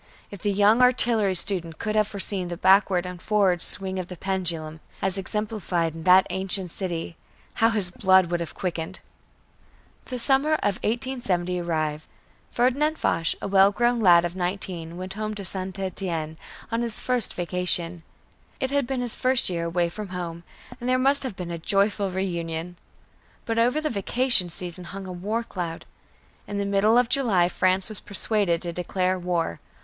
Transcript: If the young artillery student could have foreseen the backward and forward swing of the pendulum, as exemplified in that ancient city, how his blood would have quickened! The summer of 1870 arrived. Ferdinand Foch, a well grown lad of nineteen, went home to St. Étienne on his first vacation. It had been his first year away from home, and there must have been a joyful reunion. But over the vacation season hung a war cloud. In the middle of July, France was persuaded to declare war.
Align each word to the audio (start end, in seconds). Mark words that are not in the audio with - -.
If 0.31 0.41
the 0.41 0.51
young 0.51 0.81
artillery 0.81 1.35
student 1.35 1.77
could 1.77 1.95
have 1.95 2.07
foreseen 2.07 2.47
the 2.47 2.57
backward 2.57 3.05
and 3.05 3.21
forward 3.21 3.61
swing 3.61 3.99
of 3.99 4.07
the 4.07 4.17
pendulum, 4.17 4.79
as 4.99 5.15
exemplified 5.15 5.93
in 5.93 6.05
that 6.05 6.25
ancient 6.31 6.71
city, 6.71 7.17
how 7.61 7.69
his 7.69 7.91
blood 7.91 8.31
would 8.31 8.39
have 8.39 8.55
quickened! 8.55 8.99
The 10.05 10.17
summer 10.17 10.53
of 10.53 10.77
1870 10.81 11.59
arrived. 11.61 12.07
Ferdinand 12.51 12.97
Foch, 12.97 13.27
a 13.43 13.47
well 13.47 13.71
grown 13.71 13.99
lad 14.01 14.25
of 14.25 14.35
nineteen, 14.35 14.97
went 14.97 15.13
home 15.13 15.35
to 15.35 15.45
St. 15.45 15.75
Étienne 15.75 16.35
on 16.71 16.81
his 16.81 16.99
first 16.99 17.35
vacation. 17.35 18.01
It 18.59 18.71
had 18.71 18.87
been 18.87 19.01
his 19.01 19.13
first 19.13 19.51
year 19.51 19.65
away 19.65 19.87
from 19.87 20.07
home, 20.07 20.41
and 20.79 20.89
there 20.89 20.97
must 20.97 21.21
have 21.21 21.35
been 21.35 21.51
a 21.51 21.59
joyful 21.59 22.09
reunion. 22.09 22.75
But 23.45 23.59
over 23.59 23.79
the 23.79 23.91
vacation 23.91 24.49
season 24.49 24.85
hung 24.85 25.05
a 25.05 25.11
war 25.11 25.43
cloud. 25.43 25.85
In 26.47 26.57
the 26.57 26.65
middle 26.65 26.97
of 26.97 27.07
July, 27.07 27.47
France 27.49 27.87
was 27.87 27.99
persuaded 27.99 28.63
to 28.63 28.73
declare 28.73 29.19
war. 29.19 29.59